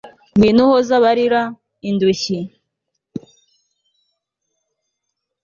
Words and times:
ngwino 0.33 0.61
uhoze 0.65 0.91
abarira, 0.99 1.41
indushyi 1.89 2.37